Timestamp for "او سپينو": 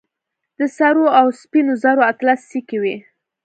1.19-1.73